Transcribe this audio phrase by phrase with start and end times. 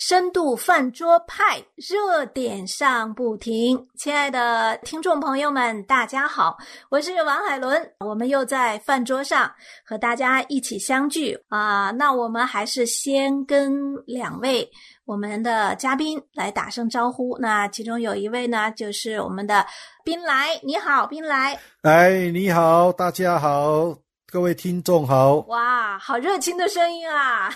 [0.00, 6.56] 深度饭桌派热点上不停，亲爱的听众朋友们，大家好，
[6.88, 9.52] 我是王海伦，我们又在饭桌上
[9.84, 11.90] 和大家一起相聚啊。
[11.90, 14.66] 那我们还是先跟两位
[15.04, 17.36] 我们的嘉宾来打声招呼。
[17.38, 19.66] 那其中有一位呢，就是我们的
[20.02, 21.60] 宾来，你好，宾来。
[21.82, 23.98] 哎，你好，大家好。
[24.32, 25.34] 各位听众好！
[25.48, 27.50] 哇，好热情的声音啊！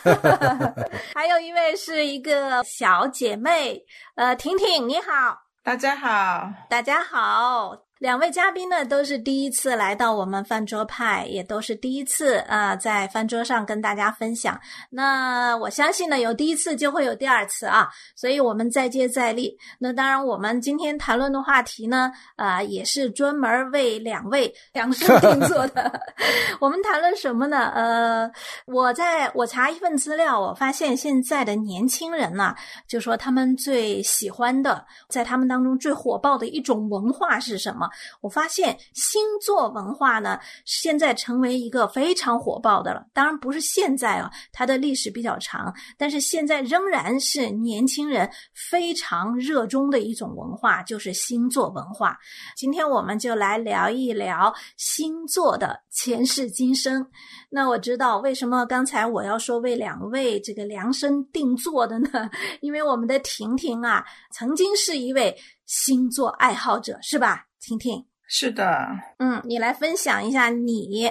[1.14, 3.80] 还有一位是一个小姐妹，
[4.16, 7.78] 呃，婷婷，你好，大家好，大家好。
[8.00, 14.61] 两位嘉宾呢，都是第一次来到我们饭桌派，也都是第一次啊，在饭桌上跟大家分享。
[14.91, 19.56] 那我相信呢，有第一次就会有第二次啊，所以我们再接再厉。
[19.78, 25.91] 那当然，我们今天谈论的话题呢，啊，也是专门为两位量身定做的。
[26.60, 27.70] 我们谈论什么呢？
[27.74, 28.30] 呃，
[28.66, 32.55] 我在我查一份资料，我发现现在的年轻人呢，
[32.88, 37.89] 就说他们最喜欢的，在他们当中最火爆的一种文化是什么？
[38.20, 43.05] 我发现星座文化呢，现在成为一个非常火爆的了。
[43.12, 48.30] 当然不是现在啊，它的历史比较长，但是现在仍然是年轻人
[48.70, 52.17] 非常热衷的一种文化，就是星座文化。
[52.56, 57.07] 今天我们就来聊一聊星座的前世今生。
[57.48, 62.29] 那我知道为什么刚才我要说为两位这个量身定做的呢？
[62.61, 67.47] 因为我们的婷婷啊，曾经是一位星座爱好者，是吧？
[67.61, 68.87] 婷婷，是的，
[69.19, 71.11] 嗯，你来分享一下你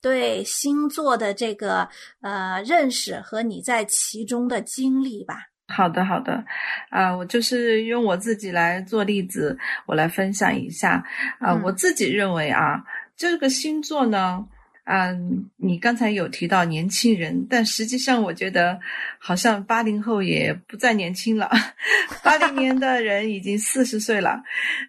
[0.00, 1.88] 对星座的这个
[2.20, 5.46] 呃认识和你在其中的经历吧。
[5.70, 6.44] 好的，好的，
[6.90, 11.04] 啊，我就是用我自己来做例子，我来分享一下
[11.40, 12.82] 啊，我自己认为啊，
[13.18, 14.46] 这个星座呢。
[14.90, 18.80] 嗯，你刚才有提到年轻人，但实际上我觉得
[19.18, 21.46] 好像八零后也不再年轻了，
[22.24, 24.42] 八零年的人已经四十岁了，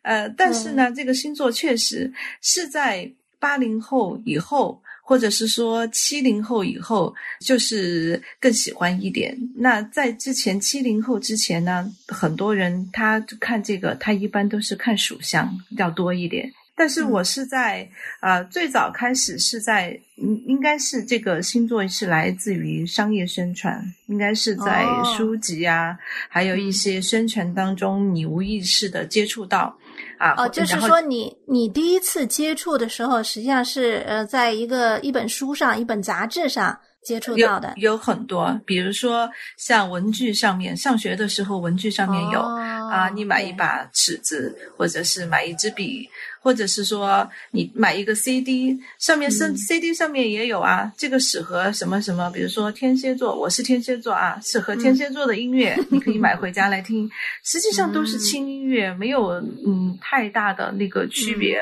[0.03, 9.37] 呃，但是呢，这个星座确实是在八零后以后，或者是说七零后以后，就是更喜欢一点。
[9.57, 16.49] 那在之前七零后之前呢，很多人他看这个，他一般都是看属相要多一点。
[16.79, 17.85] 但是我是在
[18.21, 24.85] 呃最早开始是在应应该是这个星座是来自于商业宣传，应该是在
[25.17, 25.97] 书籍啊，
[26.29, 29.77] 还有一些宣传当中，你无意识的接触到
[30.17, 30.33] 啊。
[30.37, 46.09] 哦，就是说你你第一次接触的时候，实际上是呃在一个一本书上、一本杂志上接触到的，有很多，比如说像文具上面，上学的时候文具上面有啊，你买一把尺子，或者是买一支笔。
[46.41, 57.11] 或者是说你买一个 CD，上面是 CD 上面也有啊，这个适合什么什么，比如说天蝎座，我是天蝎座啊，适合天蝎座的音乐，你可以买回家来 听。
[57.43, 59.31] 实际上都是轻音乐，没有
[59.67, 61.59] 嗯太大的那个区别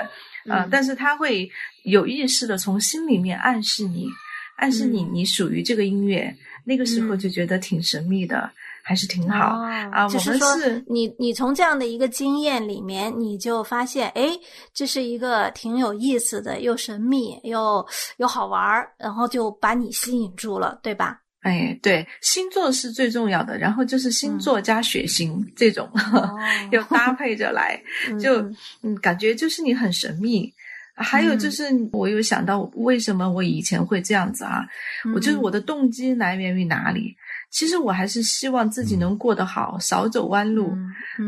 [0.47, 1.49] 啊，但是他会
[1.81, 4.07] 有意识的从心里面暗示你，
[4.57, 6.31] 暗示你你属于这个音乐，
[6.63, 8.51] 那个时候就觉得挺神秘的。
[8.87, 9.59] 还是挺好
[9.91, 10.47] 啊，就是说，
[10.87, 14.29] 你你从这样的一个经验里面，你就发现，哎，
[14.73, 17.85] 这是一个挺有意思的，又神秘又
[18.15, 21.19] 又好玩儿，然后就把你吸引住了，对吧？
[21.41, 25.91] 哎，对，星座是最重要的，然后就是星座加血型这种，
[26.71, 27.77] 又搭配着来，
[28.17, 28.39] 就
[28.83, 30.49] 嗯，感觉就是你很神秘。
[30.97, 34.65] 还有就是，我有想到为什么我以前会这样子啊？
[35.13, 37.15] 我就是我的动机来源于哪里？
[37.49, 40.75] 其实我还是希望自己能过得好，少走弯路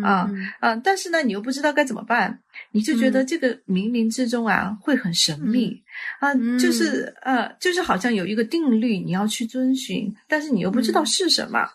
[0.04, 0.30] 啊
[0.60, 0.76] 啊！
[0.76, 2.38] 但是呢，你又不知道该怎么办，
[2.72, 5.82] 你就觉得这个冥冥之中啊会很神秘
[6.20, 11.66] 啊，就是呃，就是好像有一个定律你要去遵循，但是你又不知道是什么，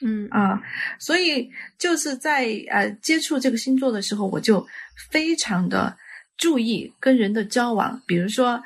[0.00, 0.62] 嗯啊，
[0.98, 4.66] 所以就是在呃接触这个星座的时候，我就
[5.10, 5.94] 非常的
[6.40, 8.60] 注意跟人的交往，比如说，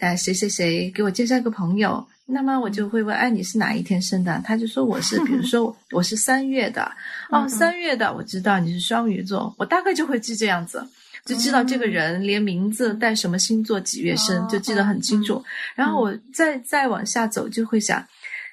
[0.00, 2.06] 呃谁谁谁给我介绍一个朋友。
[2.30, 4.38] 那么我就会问，哎，你是哪一天生的？
[4.44, 6.92] 他就说我是， 比如说我是三月的，
[7.30, 10.86] 哦，三月的，我知道你是双鱼座，我大概就会记这样子，
[11.24, 15.42] 就知道这个人连名字带什么星座几月生就记得很清楚，
[15.74, 18.06] 然后我再再往下走就会想。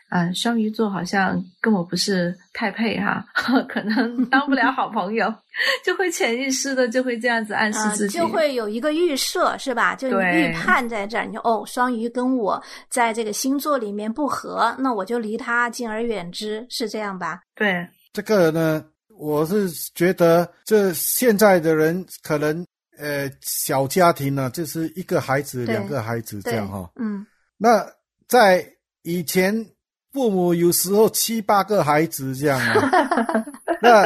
[0.10, 3.26] 嗯，双鱼座好像跟我不是太配哈，
[3.68, 5.34] 可能当不了好朋友，
[5.84, 9.96] 就会潜意识的就会这样子暗示自己，就会有一个预设是吧？
[9.96, 17.42] 就预判在这儿，你就哦，双鱼跟我在这个星座里面不合，那我就离他敬而远之，是这样吧？
[17.56, 22.66] 对，这个呢，我是觉得这现在的人可能
[23.00, 26.90] 呃小家庭呢，就是一个孩子、两个孩子这样哈。
[26.96, 27.26] 嗯，
[27.58, 27.86] 那
[28.28, 28.66] 在
[29.02, 29.66] 以前。
[30.16, 32.90] 父母有时候七八个孩子这样啊，
[33.84, 34.06] 那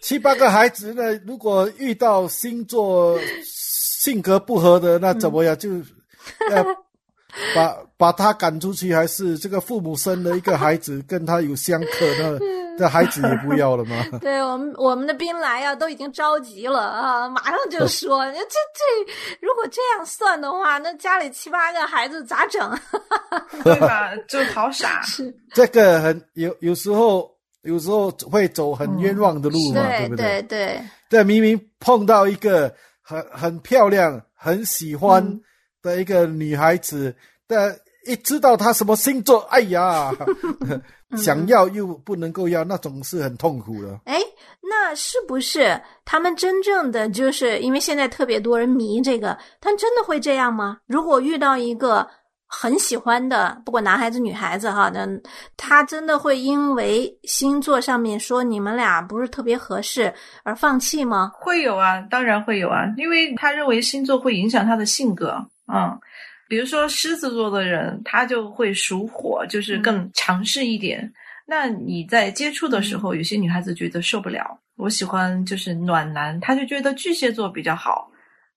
[0.00, 5.58] 七八个孩子呢，如果遇到星座性格不合的，那怎么样？
[5.58, 5.70] 就
[6.52, 6.64] 要
[7.54, 12.38] 把把他赶出去，还是这个父母生了一个孩子跟他有相克，那
[12.78, 13.96] 这孩子也不要了吗？
[14.20, 22.78] 对我们我们的兵来啊，都已经着急了啊，马上就说 这这如果这样算的话，那家里七八个孩子咋整？
[23.64, 24.10] 对吧？
[24.28, 25.00] 就好傻。
[25.02, 27.30] 是，这个很有有时候
[27.62, 35.40] 有时候会走很冤枉的路嘛，对不对对，对，明明碰到一个很很漂亮、很喜欢嗯
[35.86, 37.14] 的一个女孩子，
[37.46, 37.74] 但
[38.04, 40.12] 一知道她什么星座，哎呀，
[40.68, 40.82] 嗯
[41.16, 44.00] 想要又不能够要，那种是很痛苦的。
[44.04, 44.20] 哎，
[44.60, 50.78] 那是不是他们真正的就是因为现在特别多人迷这个，他真的会这样吗？
[50.86, 52.06] 如果遇到一个
[52.48, 55.06] 很喜欢的，不管男孩子女孩子哈，那
[55.56, 60.12] 他真的会因为星座上面说你们俩不是特别合适
[60.42, 61.30] 而放弃吗？
[61.34, 65.36] 会有啊，当然会有啊，因为他认为星座会影响他的性格。
[65.72, 65.98] 嗯，
[66.48, 71.12] 比如说狮子座的人，他就会属火，就是更强势一点。
[71.46, 78.10] 那你在接触的时候，有些女孩子觉得受不了，我喜欢就是暖男，她就觉得巨蟹座比较好，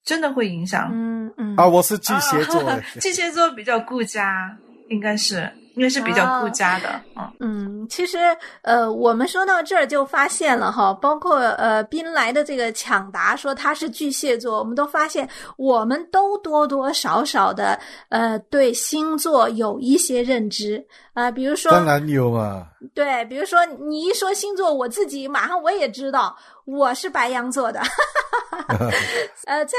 [0.03, 0.89] 真的会影响。
[0.91, 1.55] 嗯嗯。
[1.55, 4.57] 啊，我是巨蟹座啊， 巨蟹座比较顾家，
[4.89, 7.01] 应该是应该是比较顾家的。
[7.15, 8.17] 嗯，嗯，其实
[8.63, 17.79] 呃，我们说到这儿就发现了哈，包括呃宾来的这个抢答说他是巨蟹座，我们都发现我们都多多少少的
[18.09, 20.85] 呃对星座有一些认知
[21.19, 22.67] 啊、比如说当然有嘛。
[22.93, 26.35] 对，比如说你一说星座，我自己马上我也知道
[26.65, 27.81] 我是白羊座的。
[29.45, 29.77] 呃，在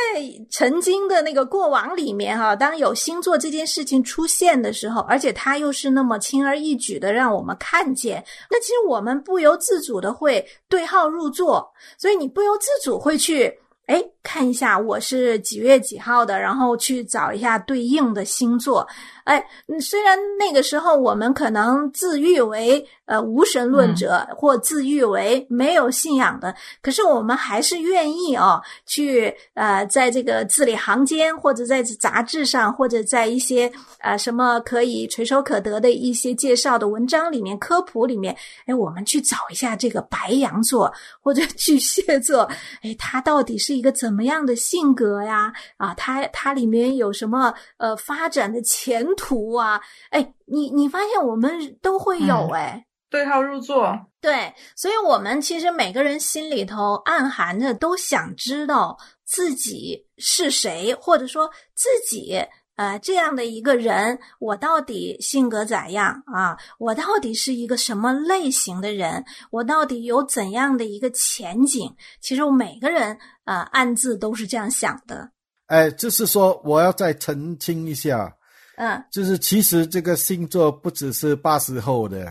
[0.50, 13.58] 曾经的那个过往里面哈、当有星座这件事情出现的时候，而且它又是那么轻而易举的让我们看见，那其实我们不由自主的会对号入座，所以你不由自主会去。
[13.86, 18.86] 哎，看一下我是几月几号的，然后去找一下对应的星座。
[19.24, 19.38] 哎，
[19.68, 33.70] 嗯虽然那个时候我们可能自誉为呃无神论者，或自誉为没有信仰的，可是我们还是愿意哦，去呃在这个字里行间，或者在杂志上，或者在一些
[34.00, 42.42] 呃什么可以垂手可得的一些介绍的文章里面、科普里面，哎，我们去找一下这个白羊座或者巨蟹座，
[42.82, 45.52] 哎，它到底是一个怎么样的性格呀？
[45.76, 49.80] 啊，他他里面有什么呃发展的前途啊？
[50.10, 52.86] 哎，你你发现我们都会有嗯哎。
[53.10, 53.98] 对号入座。
[54.20, 62.40] 对，所以我们其实每个人心里头暗含着都想知道自己是谁，或者说自己
[62.76, 66.56] 呃这样的一个人，我到底性格咋样啊？
[66.78, 69.24] 我到底是一个什么类型的人？
[69.50, 71.94] 我到底有怎样的一个前景？
[72.20, 75.30] 其实我每个人呃暗自都是这样想的。
[75.66, 78.34] 哎，就是说我要再澄清一下，
[78.76, 82.26] 嗯就是其实这个星座不只是八十后的，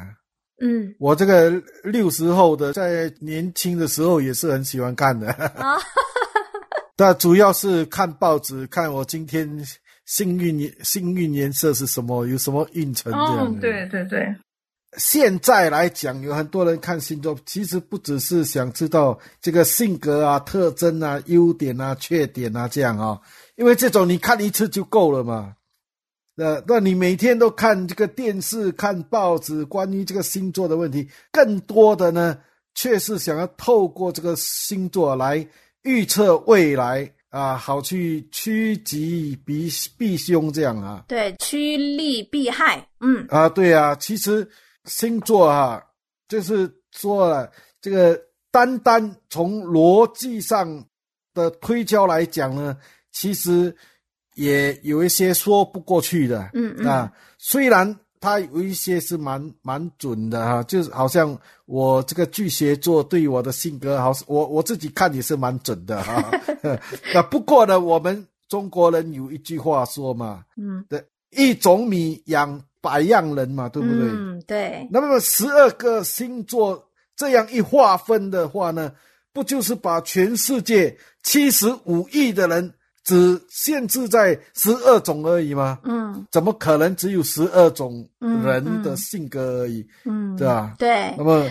[0.62, 1.52] 嗯我这个
[1.84, 5.32] 六十后的，在年轻的时候也是很喜欢看的。
[5.32, 5.78] 啊
[6.98, 9.48] 但主要是看报纸，看我今天
[10.10, 13.46] 幸运颜幸运颜色是什么，有什么运程这样？
[13.46, 14.36] 哦，对对对，
[14.98, 23.22] 现在来讲，有很多人看星座，其实不只是想知道这个性格啊、特征啊、优点啊、缺点啊这样啊，
[23.56, 25.54] 因为这种你看一次就够了嘛。
[26.34, 32.36] 那那你每天都看这个电视、看报纸，关于这个星座的问题，更多的呢，
[32.74, 35.48] 却是想要透过这个星座来
[35.84, 41.04] 预测未来啊，好去趋吉避避凶这样啊。
[41.08, 42.88] 对，趋利避害。
[43.00, 44.48] 嗯啊，对啊，其实
[44.86, 45.82] 星座啊，
[46.28, 48.20] 就是说了，这个
[48.52, 50.84] 单单从逻辑上
[51.34, 52.76] 的推敲来讲呢，
[53.12, 53.76] 其实
[54.36, 56.50] 也有一些说不过去的。
[56.54, 66.32] 嗯嗯啊，虽然它有一些是蛮蛮准的哈、就是好像我这个巨蟹座对我的性格好，我我自己看也是蛮准的哈、
[67.14, 74.10] 那不过呢，我们中国人有一句话说嘛，嗯对一种米养百样人嘛，对不对？
[74.10, 74.88] 嗯，对。
[74.92, 76.84] 那么十二个星座
[77.16, 78.92] 这样一划分的话呢，
[79.32, 85.80] 不就是把全世界七十五亿的人只限制在十二种而已吗？
[85.84, 90.76] 嗯怎么可能只有十二种嗯人嗯的性格而已，嗯，对吧？
[90.78, 91.50] 对那么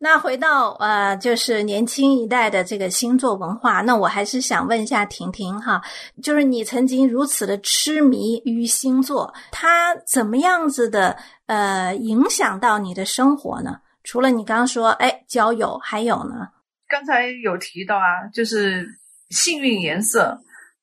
[0.00, 5.82] 那回到呃，就是年轻一代的这个星座文化，那我还是想问一下婷婷哈，
[6.22, 13.80] 就是你曾经如此的痴迷于星座，它怎么样子的呃影响到你的生活呢？
[14.04, 16.48] 除了你刚刚说哎交友，还有呢？
[16.88, 18.86] 刚才有提到啊，就是
[19.30, 20.38] 幸运颜色。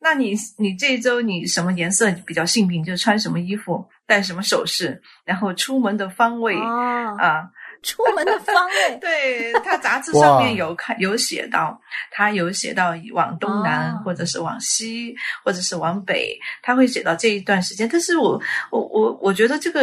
[0.06, 2.84] 那你你这一周你什么颜色比较幸运？
[2.84, 7.50] 就穿什么衣服，戴什么首饰，然后出门的方位啊。
[7.82, 11.80] 出门的方位， 对他杂志 上面有看有写到，
[12.12, 17.88] 他有写到往东南，或者是往西，或者是往北，他会写到这一段时间。
[17.92, 19.82] 但是我我我我觉得这个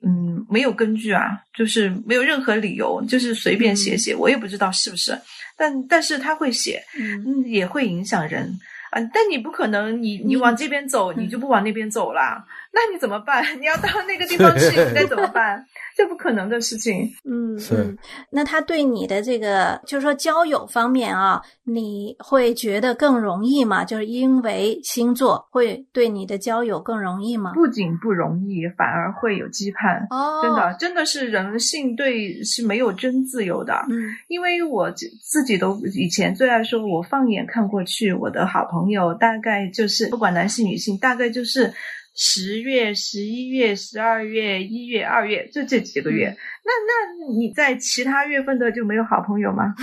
[0.00, 5.18] 嗯没有根据啊，就是没有任何理由，就是随便写写，我也不知道是不是，
[5.54, 8.58] 但但是他会写，嗯，也会影响人
[8.94, 9.10] 啊。
[9.12, 13.44] 但你不可能，你你往这边走，你就不往那边走啦，那你怎么办？
[13.60, 15.66] 你要到那个地方去，你该怎么办？
[15.96, 17.08] 这不可能的事情。
[17.24, 17.96] 嗯，是。
[18.30, 23.84] 那他对你的这个，就是说交友方面啊，你会觉得更容易吗？
[23.84, 27.52] 就是因为星座会对你的交友更容易吗？
[27.54, 30.04] 不仅不容易，反而会有羁绊。
[30.10, 33.74] 哦，真的，真的是人性对是没有真自由的。
[33.88, 41.72] 嗯，因为我自己都以前最爱说，我放眼看过去，我的好朋友大概就是不管男性女性，大概就是。
[42.14, 46.34] 十月、十一月、十二月、一月、二月，就这几个月。
[46.64, 49.74] 那那你在其他月份的就没有好朋友吗？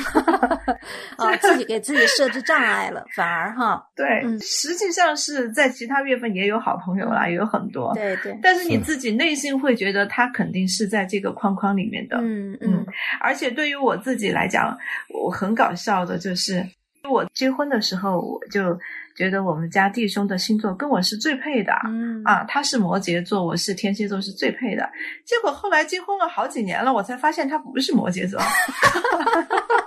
[1.18, 3.86] 啊， 自己给自己设置障碍了，反而哈。
[3.96, 4.06] 对，
[4.40, 7.94] 实际上是在其他月份也有好朋友啦，也有很多。
[7.94, 8.36] 对对。
[8.42, 12.18] 但是你自己内心会觉得他肯定是在这个框框里面的。
[12.22, 12.86] 嗯嗯。
[13.20, 14.76] 而且对于我自己来讲，
[15.10, 16.66] 我很搞笑的就是，
[17.10, 18.80] 我结婚的时候我就。
[19.14, 24.90] 觉得我们家弟兄的星座跟我是最配的，嗯啊，他是摩羯座，我是天蝎座，是最配的。
[25.26, 28.40] 结果后来结婚了好几年了，我才发现他不是摩羯座。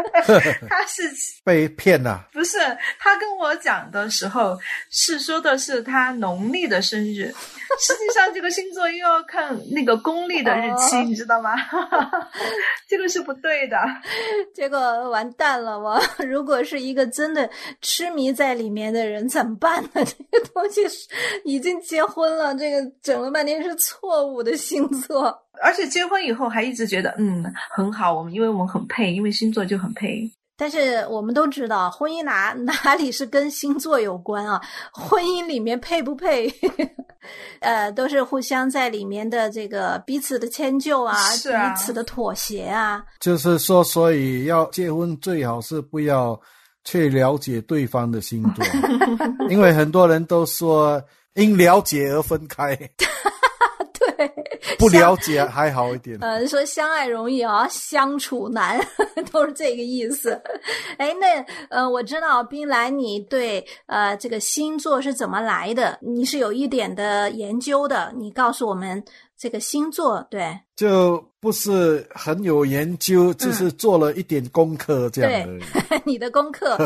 [0.68, 1.02] 他是
[1.44, 2.58] 被骗了，不是
[2.98, 4.58] 他跟我讲的时候
[4.90, 7.32] 是说的是他农历的生日，
[7.80, 11.52] 实际上这个星座又要看那个公历的日期，你知道吗？
[12.88, 13.76] 这个是不对的。
[14.54, 17.48] 结果完蛋了，我如果是一个真的
[17.80, 20.04] 痴迷在里面的人怎么办呢？
[20.04, 21.08] 这个东西是
[21.44, 25.38] 已经结婚了，这个整了半天是错误的星座。
[25.62, 30.30] 而且结婚以后还一直觉得嗯很好，我们因为我们很配，因为星座就很配。
[30.54, 34.60] 但是我们都知道，婚姻哪 哪里是跟星座有关啊？
[34.92, 36.48] 婚姻里面配不配，
[37.60, 43.02] 呃，都是互相在里面的这个彼此的迁就啊，彼此的妥协啊。
[43.18, 46.40] 就是说，所以要结婚最好是不要
[46.84, 48.64] 去了解对方的星座，
[49.50, 51.02] 因为很多人都说
[51.34, 52.78] 因了解而分开。
[54.78, 56.18] 不了解还好一点。
[56.20, 58.80] 呃，说相爱容易啊，相处难，
[59.32, 60.40] 都是这个意思。
[60.98, 65.98] 哎，那呃，我知道冰兰，你对呃这个星座是怎么来的？
[66.00, 69.02] 你是有一点的研究的，你告诉我们
[69.36, 70.58] 这个星座对？
[70.76, 76.02] 就不是很有研究，只是做了一点功课这样而已。
[76.04, 76.76] 你的功课？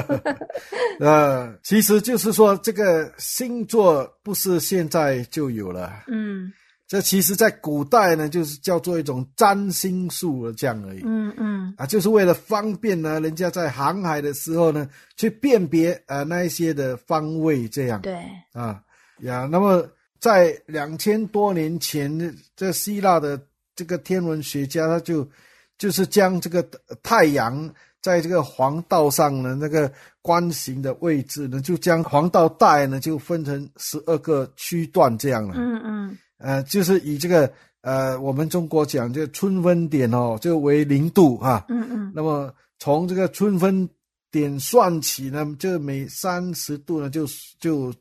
[1.00, 5.90] 呃，其实就是说这个星座不是现在就有了。
[6.09, 6.52] 嗯。
[6.88, 11.02] 这其实，在古代呢，就是叫做一种占星术这样而已。
[11.05, 18.00] 嗯嗯，啊，就是为了方便呢，人家在航海的时候呢，去辨别呃那一些的方位这样。
[18.02, 18.16] 对。
[18.52, 18.81] 啊
[19.23, 19.85] 呀，那么
[20.21, 23.40] 在两千多年前，这希腊的
[23.75, 25.28] 这个天文学家他就
[25.76, 26.64] 就是将这个
[27.02, 27.69] 太阳
[28.00, 29.90] 在这个黄道上的那个
[30.23, 35.55] 关行的位置呢，就将黄道带呢就分成十二个区段这样了。
[35.57, 36.19] 嗯嗯。
[36.38, 37.50] 呃，就是以这个
[37.81, 41.64] 呃，我们中国讲这个春分点哦，就为零度哈。
[41.69, 42.12] 嗯嗯。
[42.14, 43.88] 那么从这个春分
[44.31, 47.26] 点算起呢，就每三十度呢，就
[47.59, 47.95] 就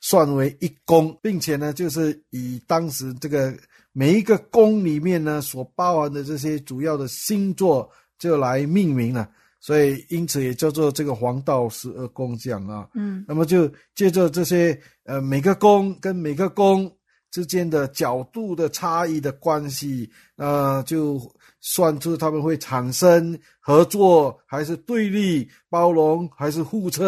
[0.00, 3.54] 算为一宫，并且呢，就是以当时这个
[3.92, 9.28] 每一个宫里面呢所包含的这些主要的星座就来命名了，
[9.60, 12.88] 所以因此也叫做这个黄道十二宫这样啊。
[12.94, 13.22] 嗯。
[13.28, 16.90] 那么就借着这些呃每个宫跟每个宫。
[17.32, 21.18] 之间的角度的差异的关系，呃，就
[21.62, 27.02] 算出他们会产生合作还是对立、包容还是互斥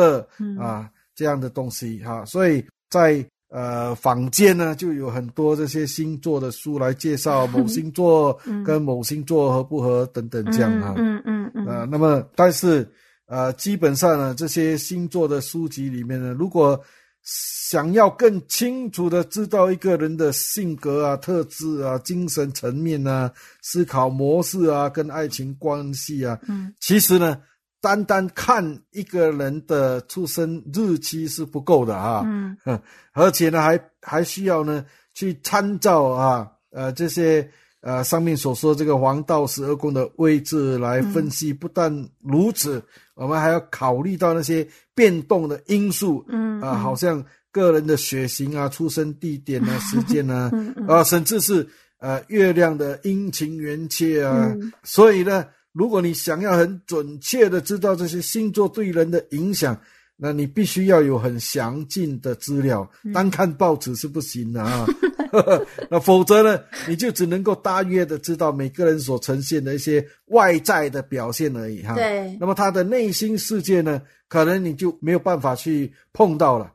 [0.58, 2.24] 啊这样的东西哈。
[2.24, 8.32] 所以在呃坊间呢，就有很多这些星座的书来介绍某星座
[8.64, 10.94] 跟某星座合不合等等这样啊。
[10.96, 11.66] 嗯嗯嗯。
[11.66, 12.90] 呃，那么但是
[13.26, 16.80] 呃，基本上呢，这些星座的书籍里面呢，如果
[17.24, 27.40] 想要更清楚的知道一个人的性格啊、特质啊、精神层面啊、思考模式啊、跟爱情关系啊，嗯，其实呢，
[27.80, 28.62] 单单看
[28.92, 32.56] 一个人的出生日期是不够的啊，嗯，
[33.14, 37.48] 而且呢，还还需要呢去参照啊，呃，这些
[37.80, 41.54] 呃上面所说这个黄道十二宫的位置来分析。
[41.54, 41.90] 不但
[42.22, 42.82] 如此，
[43.14, 50.50] 我们还要考虑到那些变动的因素，嗯啊，好像个人的血型啊、出生地点啊、 时间啊，
[50.88, 51.66] 啊，甚至是
[51.98, 54.52] 呃月亮的阴晴圆缺啊。
[54.54, 59.78] 嗯所以呢，如果你想要很准确的知道这些星座对人的影响，
[60.16, 64.86] 那你必须要有很详尽的资料，嗯单看报纸是不行的啊。
[65.90, 71.94] 那否则呢，你就只能够大约的知道每个人所呈现的一些外在的表现而已哈。
[71.94, 76.72] 对那么他的内心世界呢，可能你就没有办法去碰到了。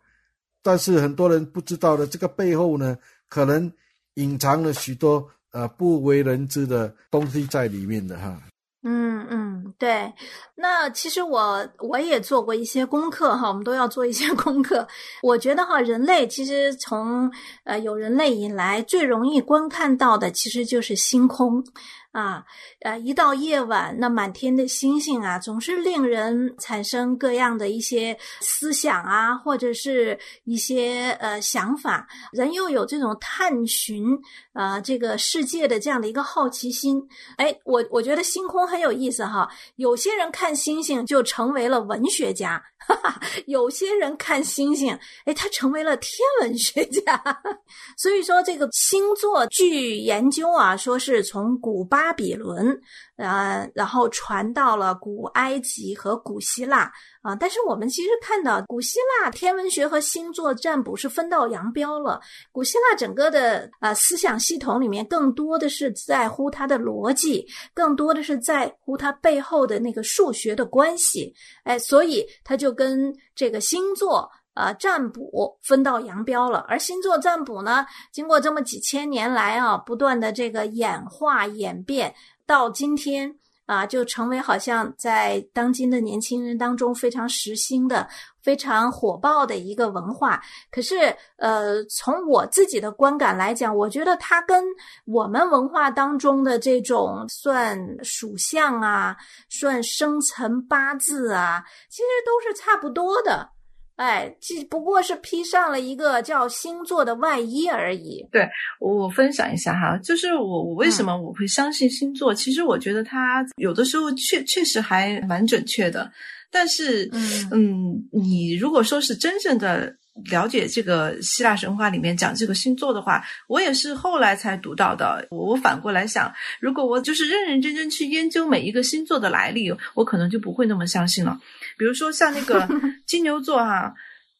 [0.62, 2.98] 但是很多人不知道的，这个背后呢，
[3.30, 3.72] 可能
[4.16, 8.42] 隐藏了许多呃不为人知的东西在里面的哈。
[8.82, 10.14] 嗯嗯，对。
[10.56, 14.88] 那其实我我也做过一些功课哈，我们都要做一些 功课。
[15.22, 17.30] 我觉得哈，人类其实从
[17.66, 21.62] 呃有人类以来，最容易观看到的其实就是星空
[22.12, 22.44] 啊。
[22.82, 32.08] 呃，一到夜晚，那满天的星星啊，总是令人产生各样的一些思想啊，或者是一些呃想法。
[32.32, 34.06] 人又有这种探寻
[34.54, 37.02] 呃这个世界的这样的一个好奇心。
[37.38, 39.50] 哎，我我觉得星空很有意思哈。
[39.76, 46.12] 有些人看星星就成为了文学家，哈哈，有些人看星星，哎，他成为了天
[46.42, 47.22] 文学家。
[47.98, 52.80] 所以说，这个星座据研究啊，说是从古巴巴比伦。
[53.18, 56.90] 呃，然后传到了古埃及和古希腊
[57.22, 62.22] 啊，但是我们其实看到古希腊天文学和星座占卜是分道扬镳了。
[62.54, 71.36] 古希腊整个的呃思想系统里面，更多的是在乎它的逻辑，更多的是在乎它背后的那个数学的关系。
[71.66, 74.32] 哎，所以它就跟这个星座。
[74.60, 82.14] 呃，占卜分道扬镳了，而星座占卜呢，经过这么几千年来啊，不断的这个演化演变，
[82.46, 83.34] 到今天
[83.66, 88.06] 啊，就成为好像在当今的年轻人当中非常时兴的、
[88.42, 90.42] 非常火爆的一个文化。
[90.70, 94.62] 可是，呃，从我自己的观感来讲，我觉得它跟
[95.06, 99.16] 我们文化当中的这种算属相啊、
[99.48, 103.52] 算生辰八字啊，其实都是差不多的。
[104.00, 108.26] 哎，只不过是披上了一个叫星座的外衣而已。
[108.32, 108.48] 对
[108.80, 112.34] 我分享一下哈，就是我我为什么我会相信星座？
[112.34, 116.10] 其实我觉得它有的时候确确实还蛮准确的，
[116.50, 119.94] 但是嗯嗯，你如果说是真正的
[120.26, 125.28] 了解这个希腊神话里面讲这个星座的话，我也是后来才读到的。
[125.30, 131.40] 我我反过来想，如果我就是认认真真去研究每一个星座的来历，我可能就不会那么相信了。
[131.78, 132.68] 比如说像那个
[133.08, 133.94] 金牛座哈、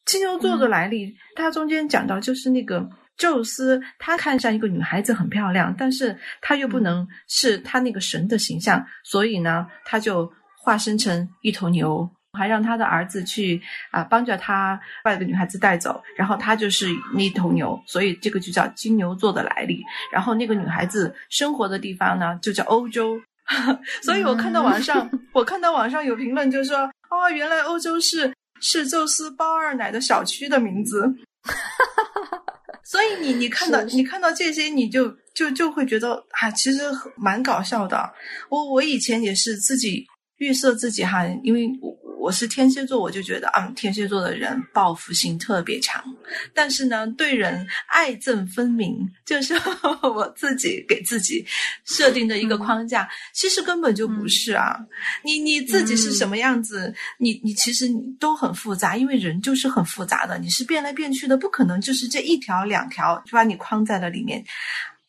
[0.04, 12.08] 金牛座的来历，它中间讲到就是那个宙斯，他看上一个女孩子很漂亮，但是他又不能是他那个神的形象，所以呢，他就化身成一头牛。
[12.38, 19.82] 还让他的儿子去啊、帮着他把这个女孩子带走，然后他就是那头牛，所以这个就叫金牛座的来历。
[20.12, 23.20] 然后那个女孩子生活的地方呢，就叫欧洲。
[24.02, 26.78] 所以我看到网上，我看到网上有评论就说，
[27.10, 31.12] 哦，原来欧洲是是宙斯包二奶的小区的名字。
[32.84, 36.80] 所以你你看到是你看到这些，你就就就会觉得啊，其实
[37.16, 38.08] 蛮搞笑的。
[38.48, 40.06] 我我以前也是自己
[40.38, 41.90] 预设自己哈，因为我
[42.20, 46.04] 我是天蝎座，我就觉得啊，天蝎座的人报复心特别强，
[46.52, 49.54] 但是呢，对人爱憎分明，就是
[50.04, 51.44] 我自己给自己
[51.86, 53.08] 设定的一个框架。
[53.32, 54.78] 其实根本就不是啊，
[55.24, 64.44] 你你自己是什么样子，你你其实你都很复杂，因为人就是很复杂的，你是变来变去的，不可能就是这一条两条就把你框在了里面。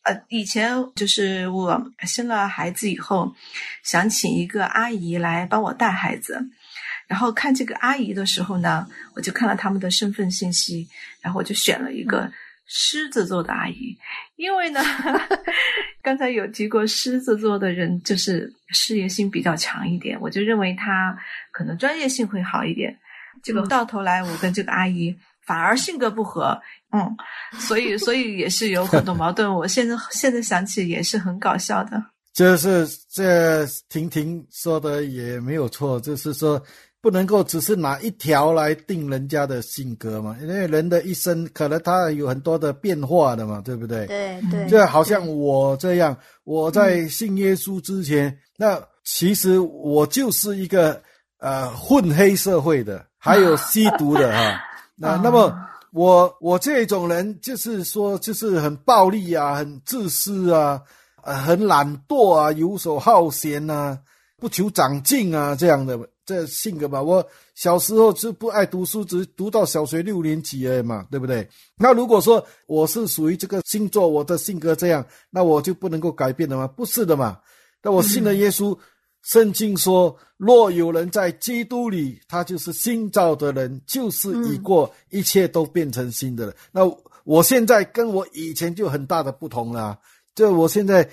[0.04, 3.32] 呃，以前就是我生了孩子以后，
[3.84, 6.44] 想请一个阿姨来帮我带孩子，
[7.12, 10.88] 然后看这个阿姨的时候呢，我就看了他们的身份信息，
[11.20, 12.32] 然后我就选了一个
[12.64, 13.94] 狮子座的阿姨，
[14.36, 14.80] 因为呢，
[16.02, 21.14] 刚才有提过狮子座的人就是事业心比较强一点，我就认为他
[21.50, 22.96] 可能专业性会好一点。
[23.42, 26.58] 结果到头来，我跟这个阿姨反而性格不合，
[26.92, 27.14] 嗯，
[27.60, 29.52] 所以所以也是有很多矛盾。
[29.54, 32.02] 我现在现在想起也是很搞笑的。
[32.32, 36.58] 就是这婷婷说的也没有错，就是说
[37.02, 44.06] 不能够只是拿一条来定人家的性格嘛，因为人的一生可能他有很多的变化的嘛，对不对？
[44.06, 51.02] 对对，就好像我这样，我在信耶稣之前，那其实我就是一个
[51.38, 54.60] 呃混黑社会的，还有吸毒的哈。
[54.94, 55.52] 那那么
[55.92, 60.80] 我我这种人就是说，就是很暴力啊，很自私啊，
[61.24, 63.98] 呃，很懒惰啊，游手好闲呐，
[64.38, 65.98] 不求长进啊，这样的。
[66.32, 67.22] 这性格吧，我
[67.54, 71.46] 小时候就不爱读书，只读到小学六年级而已嘛，对不对？
[71.76, 76.66] 那如果说我是属于这个星座，我的性格这样，那我就不能够改变的吗？
[76.66, 77.38] 不是的嘛。
[77.82, 78.76] 那我信了耶稣，
[79.22, 86.54] 圣经说，若有人在基督里，他就是新造的人，就是已过，一切都变成新的了。
[86.72, 86.80] 那
[87.24, 89.98] 我现在跟我以前就很大的不同了，
[90.34, 91.06] 就我现在。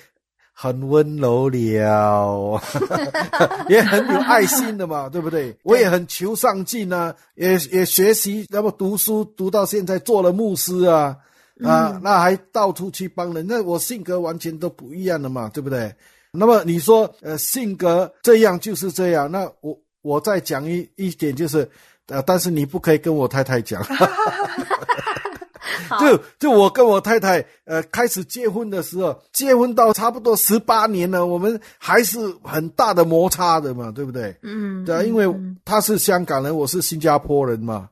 [0.62, 2.60] 很温柔了，
[3.70, 5.56] 也很有爱心的嘛， 对不对？
[5.62, 11.16] 我也很求上进啊，也也学习，那么读书读到现在做了牧师啊，
[11.64, 15.90] 啊，那还到处去帮人，那我性格完全都不一样的嘛，对不对？
[16.30, 21.66] 那么你说，呃，性格这样就是这样，那我我再讲一一点就是，
[22.08, 23.82] 呃，但是你不可以跟我太太讲。
[26.00, 34.36] 就就我跟我太太呃开始结婚的时候，结婚到差不多十八年了，我们还是很大的摩擦的嘛，对不对？
[34.42, 35.26] 嗯，对啊，因为
[35.64, 37.88] 他是香港人，我是新加坡人嘛，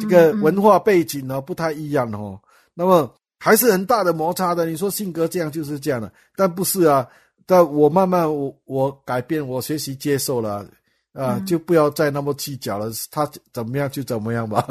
[0.00, 2.40] 这个文化背景呢不太一样哦。
[2.74, 4.66] 那么还是很大的摩擦的。
[4.66, 7.06] 你说性格这样就是这样的，但不是啊。
[7.44, 10.64] 但我慢慢我我改变，我学习接受了。
[11.12, 14.66] 啊，就不要再那么计较了，他怎么样就怎么样吧。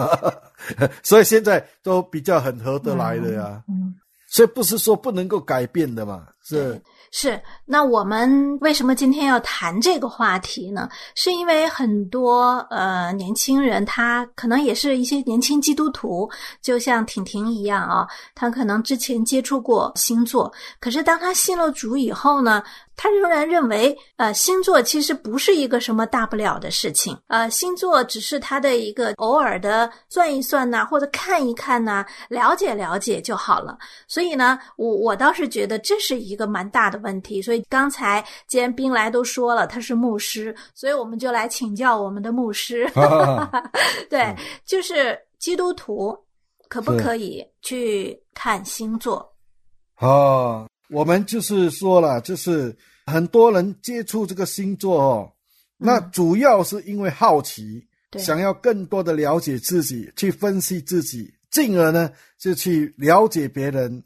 [1.03, 3.63] 所以现在都比较很合得来的呀。
[3.67, 3.93] 嗯，
[4.27, 6.81] 所以不是说不能够改变的嘛，是。
[7.13, 10.87] 是，那我们为什么今天要谈这个话题呢？
[11.13, 20.49] 是因为很多呃年轻人，他可能也是一些年轻基督徒，就像婷婷一样啊，他可能之前接触过星座，
[20.79, 22.63] 可是当他信了主以后呢？
[22.95, 33.77] 他仍然认为，呃，星座其实不是一个什么大不了的事情，呃，星座只是他的一个偶尔的算一算呐，或者看一看呐，了解了解就好了。
[34.07, 37.41] 所以呢，我我倒是觉得这是一个蛮大的问题。
[37.41, 42.87] 所以刚才既然冰来都说了他是牧师，所以我们就来请教我们的牧师
[44.09, 46.15] 对，就是基督徒
[46.67, 49.27] 可不可以去看星座？
[49.99, 52.75] 哦，我们就是说了，就是。
[53.07, 55.31] 很多人接触这个星座哦，
[55.75, 57.83] 那主要是因为好奇，
[58.19, 64.01] 想要更多的了解自己，去分析自己，进而呢就去了解别人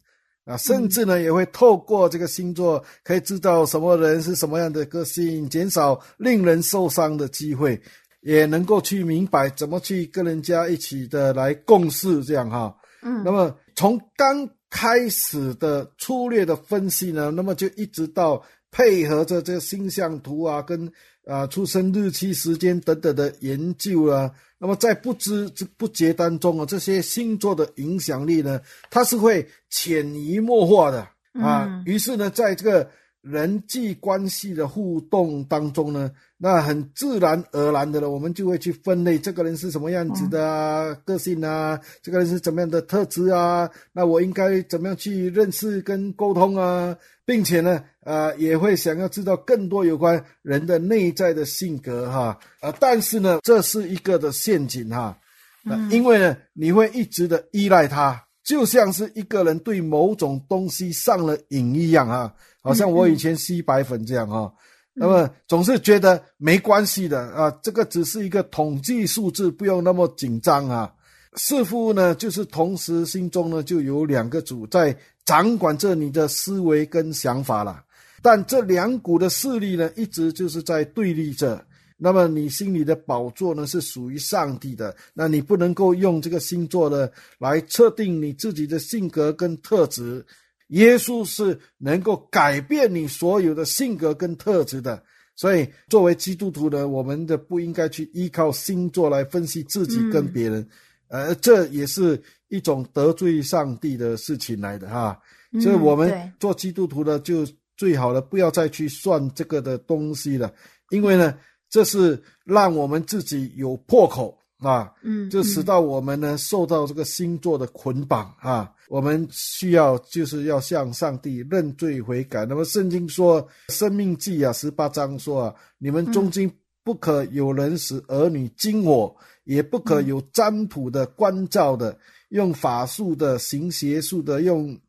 [0.46, 7.80] 啊，甚至呢也会透过这个星座可以知道什么人是什么样的个性，减少令人受伤的机会，
[8.22, 12.76] 也能够去明白怎么去跟人家一起的来共事，这样哈。
[13.04, 18.44] 嗯，那么从刚开始的粗略的分析呢，那么就一直到。
[18.78, 20.92] 配合着这个星象图啊，跟
[21.26, 28.60] 啊出生日期、时间等等的研究啊，那么在不知不觉当中啊，这些星座的影响力呢，
[28.90, 31.08] 它是会潜移默化的
[31.42, 31.82] 啊。
[31.86, 32.92] 于是呢，在这个
[33.26, 46.96] 人际关系的互动当中呢，那很自然而然的呢，我们就会去分类这个人是什么样子的啊，个性啊，这个人是怎么样的特质啊，那我应该怎么样去认识跟沟通啊？
[47.26, 55.18] 并且呢，呃，也会想要知道更多有关人的内在的性格哈，呃，但是呢，这是一个的陷阱哈，
[55.66, 62.32] 嗯，因为呢，你会一直的依赖他，就像是一个人对某种东西上了瘾一样啊，
[62.62, 64.50] 好像我以前吸白粉这样啊，
[64.94, 70.94] 那么总是觉得没关系的啊，这个只是一个统计数字，不用那么紧张啊。
[71.38, 77.84] 似乎呢，就是同时心中呢就有两个主在掌管着你的思维跟想法了，
[78.22, 81.66] 但这两股的势力呢，一直就是在对立着。
[81.98, 90.26] 那么你心里的宝座呢，是属于上帝的，那你不能够用这个星座呢来测定你自己的性格跟特质。
[90.70, 95.02] 耶稣是能够改变你所有的性格跟特质的，
[95.36, 100.68] 所以作为基督徒呢，我们的不应该去依靠星座来分析自己跟别人。
[101.08, 105.18] 呃，这也是一种得罪上帝的事情来的哈，
[105.62, 110.52] 所以我们做基督徒的就最好了不要再去算这个的东西了，
[110.90, 111.38] 因为呢，
[111.70, 122.46] 这是让我们自己有破口啊，嗯，就使到我们呢受到这个星座的捆绑啊，我们需要就是要向上帝认罪悔改。
[122.46, 123.42] 那么圣经说
[123.74, 126.52] 《生命记》啊十八章说啊，你们中间。
[126.86, 129.12] 不可有人使儿女惊火，
[129.46, 131.98] 也不可有占卜的、关照的、
[132.30, 134.80] 用法术的、行邪术的、用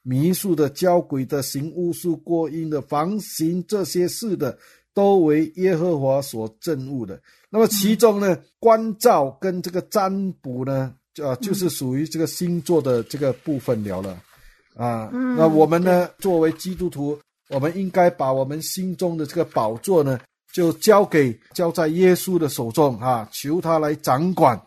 [0.00, 4.58] 迷术的、教鬼的、行巫术、过阴的、防行这些事的，
[4.94, 7.20] 都为耶和华所憎恶的。
[7.50, 14.18] 那么其中呢，关照跟这个占卜呢，啊，就是属于这个星座的这个部分了了。
[14.74, 17.18] 啊，那我们呢，作为基督徒，
[17.50, 20.18] 我们应该把我们心中的这个宝座呢，
[20.52, 24.58] 就交给交在耶稣的手中啊，求他来掌管，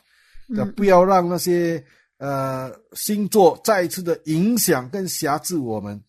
[0.75, 1.83] 不要让那些
[2.19, 5.99] 呃星座再次的影响跟辖制我们。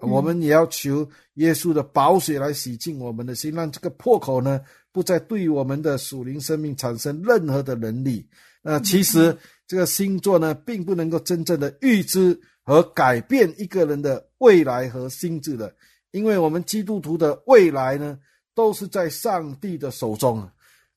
[0.00, 4.60] 我们也要求耶稣的宝血来洗净我们的心，让这个破口呢，
[4.92, 8.28] 不再对我们的属灵生命产生任何的能力。
[8.62, 9.36] 那其实
[9.66, 12.40] 这个星座呢，并不能够真正的预知。
[12.62, 15.74] 和改变一个人的未来和心智的，
[16.12, 18.16] 因为我们基督徒的未来呢，
[18.54, 20.48] 都是在上帝的手中，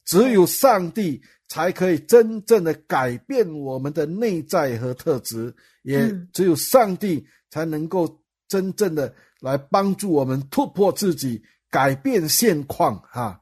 [0.05, 8.21] 只有上帝才可以真正的改变我们的内在和特质，也只有上帝才能够
[8.53, 13.41] 真正的来帮助我们突破自己，改变现况哈。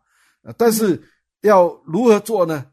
[0.57, 1.03] 但是
[1.41, 2.65] 要如何做呢？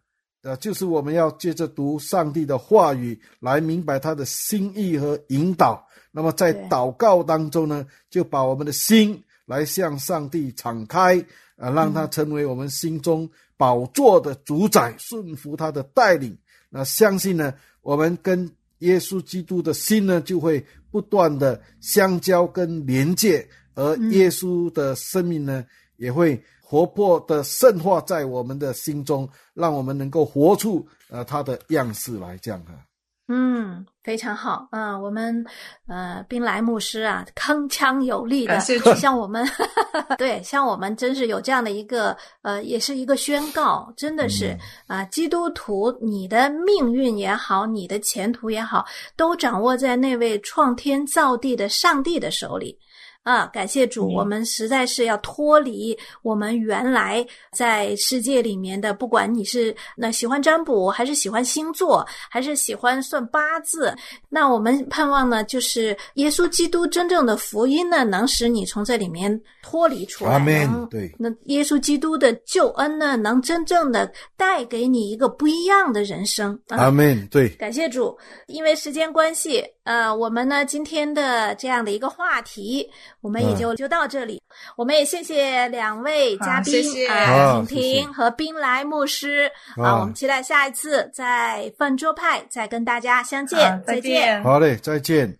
[0.42, 5.84] 呃，就是我们要借着读上帝的话语来明白他的心意和引导。
[6.12, 11.18] 那么在祷告当中呢，就把我们的心来向上帝敞开，
[11.56, 16.38] 啊，让他成为我们心中宝座的主宰，顺服他的带领。
[16.70, 18.48] 那相信呢，我们跟
[18.78, 25.64] 耶稣基督的心呢，就会不断的相交跟连接，而耶稣的生命呢，
[25.96, 26.42] 也会。
[26.70, 32.84] 活泼的圣化在我们的心中，让我们能够活出呃他的样式来，这样啊。
[33.30, 34.66] 嗯，非常好。
[34.72, 35.44] 嗯，我们
[35.86, 38.58] 呃宾莱牧师啊，铿锵有力的，
[38.96, 39.46] 像我们
[40.16, 52.78] 对，像我们真是有这样的一个呃，也是一个宣告，真的是啊，基督徒，你的命运也好，你的前途也好，都掌握在那位创天造地的上帝的手里。
[53.28, 63.94] 啊，感谢主，我们实在是要脱离我们原来在世界里面的，不管你是那喜欢占卜，还是喜欢星座，还是喜欢算八字，
[64.30, 70.32] 那我们盼望呢，就是耶稣基督真正的福音呢，能使你从这里面脱离出来。
[70.32, 76.58] 阿门对，那耶稣基督的救恩呢，能真正的带给你一个不一样的人生。
[76.68, 77.28] 阿门。
[77.30, 79.62] 对，感谢主，因为时间关系。
[79.84, 82.86] 呃，我们呢今天的这样的一个话题，
[83.20, 84.40] 我们也就就到这里。
[84.76, 90.00] 我们也谢谢两位嘉宾啊，婷婷和冰来牧师啊。
[90.00, 94.42] 我们期待下一次在饭桌派再跟大家相见，再见。
[94.42, 95.36] 好嘞，再见。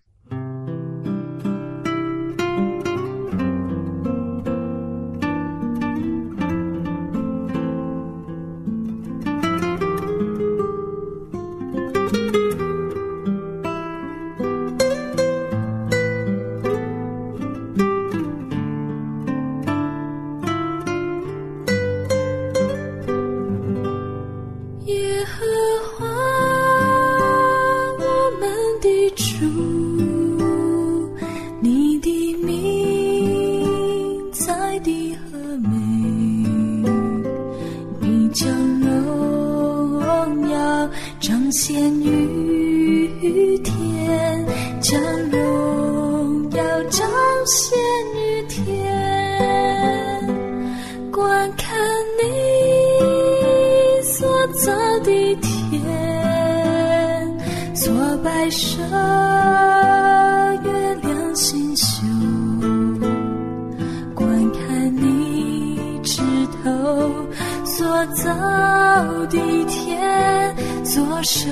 [71.19, 71.51] 不舍，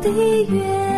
[0.00, 0.08] 的
[0.44, 0.89] 月。